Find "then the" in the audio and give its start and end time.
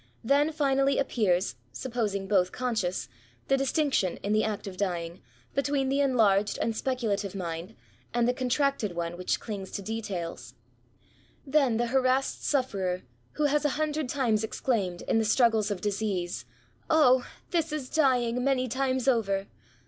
11.45-11.85